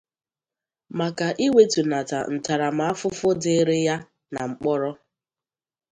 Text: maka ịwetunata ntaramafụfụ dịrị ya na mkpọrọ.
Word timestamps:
maka 0.99 1.27
ịwetunata 1.45 2.19
ntaramafụfụ 2.35 3.29
dịrị 3.41 3.77
ya 3.87 3.95
na 4.33 4.41
mkpọrọ. 4.49 4.91